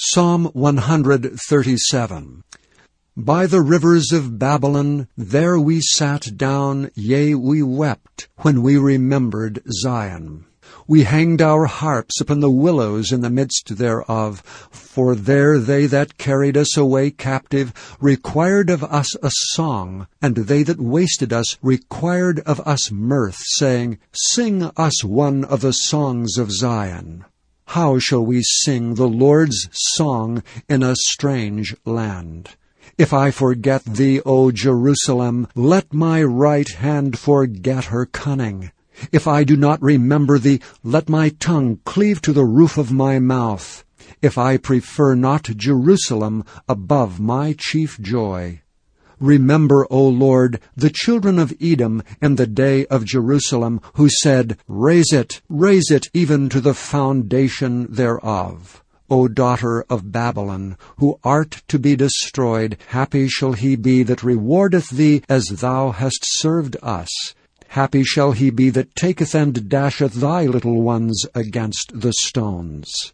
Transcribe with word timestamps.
Psalm 0.00 0.44
137 0.52 2.44
By 3.16 3.46
the 3.48 3.60
rivers 3.60 4.12
of 4.12 4.38
Babylon, 4.38 5.08
there 5.16 5.58
we 5.58 5.80
sat 5.80 6.36
down, 6.36 6.92
yea, 6.94 7.34
we 7.34 7.64
wept, 7.64 8.28
when 8.36 8.62
we 8.62 8.76
remembered 8.76 9.60
Zion. 9.82 10.44
We 10.86 11.02
hanged 11.02 11.42
our 11.42 11.66
harps 11.66 12.20
upon 12.20 12.38
the 12.38 12.50
willows 12.50 13.10
in 13.10 13.22
the 13.22 13.28
midst 13.30 13.76
thereof, 13.76 14.38
for 14.70 15.16
there 15.16 15.58
they 15.58 15.86
that 15.86 16.16
carried 16.16 16.56
us 16.56 16.76
away 16.76 17.10
captive 17.10 17.72
required 18.00 18.70
of 18.70 18.84
us 18.84 19.16
a 19.16 19.32
song, 19.32 20.06
and 20.22 20.36
they 20.36 20.62
that 20.62 20.80
wasted 20.80 21.32
us 21.32 21.56
required 21.60 22.38
of 22.46 22.60
us 22.60 22.92
mirth, 22.92 23.42
saying, 23.56 23.98
Sing 24.12 24.62
us 24.76 25.02
one 25.02 25.44
of 25.44 25.60
the 25.60 25.72
songs 25.72 26.38
of 26.38 26.52
Zion. 26.52 27.24
How 27.72 27.98
shall 27.98 28.24
we 28.24 28.42
sing 28.42 28.94
the 28.94 29.06
Lord's 29.06 29.68
song 29.72 30.42
in 30.70 30.82
a 30.82 30.96
strange 30.96 31.76
land? 31.84 32.56
If 32.96 33.12
I 33.12 33.30
forget 33.30 33.84
thee, 33.84 34.22
O 34.24 34.50
Jerusalem, 34.50 35.48
let 35.54 35.92
my 35.92 36.22
right 36.22 36.66
hand 36.66 37.18
forget 37.18 37.84
her 37.92 38.06
cunning. 38.06 38.72
If 39.12 39.28
I 39.28 39.44
do 39.44 39.54
not 39.54 39.82
remember 39.82 40.38
thee, 40.38 40.60
let 40.82 41.10
my 41.10 41.28
tongue 41.28 41.80
cleave 41.84 42.22
to 42.22 42.32
the 42.32 42.46
roof 42.46 42.78
of 42.78 42.90
my 42.90 43.18
mouth. 43.18 43.84
If 44.22 44.38
I 44.38 44.56
prefer 44.56 45.14
not 45.14 45.42
Jerusalem 45.42 46.46
above 46.70 47.20
my 47.20 47.54
chief 47.58 48.00
joy. 48.00 48.62
Remember, 49.20 49.86
O 49.90 50.06
Lord, 50.08 50.60
the 50.76 50.90
children 50.90 51.38
of 51.38 51.52
Edom 51.60 52.02
in 52.22 52.36
the 52.36 52.46
day 52.46 52.86
of 52.86 53.04
Jerusalem, 53.04 53.80
who 53.94 54.08
said, 54.08 54.58
Rase 54.68 55.12
it, 55.12 55.40
rase 55.48 55.90
it 55.90 56.08
even 56.14 56.48
to 56.50 56.60
the 56.60 56.74
foundation 56.74 57.86
thereof. 57.90 58.82
O 59.10 59.26
daughter 59.26 59.84
of 59.88 60.12
Babylon, 60.12 60.76
who 60.98 61.18
art 61.24 61.62
to 61.68 61.78
be 61.78 61.96
destroyed, 61.96 62.76
happy 62.88 63.26
shall 63.26 63.54
he 63.54 63.74
be 63.74 64.02
that 64.02 64.22
rewardeth 64.22 64.90
thee 64.90 65.22
as 65.28 65.44
thou 65.46 65.92
hast 65.92 66.20
served 66.22 66.76
us. 66.82 67.08
Happy 67.68 68.04
shall 68.04 68.32
he 68.32 68.50
be 68.50 68.70
that 68.70 68.94
taketh 68.94 69.34
and 69.34 69.68
dasheth 69.68 70.14
thy 70.14 70.44
little 70.44 70.82
ones 70.82 71.26
against 71.34 71.92
the 71.94 72.12
stones. 72.12 73.12